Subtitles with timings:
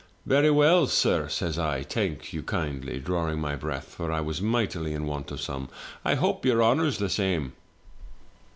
[0.25, 4.95] "'Very well, sir,' says I, 'thank you kindly!' drawing my breath, for I was mightily
[4.95, 5.69] in want of some.'
[6.03, 7.53] I hope your honour's the same?